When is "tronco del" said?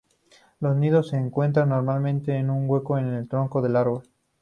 3.29-3.75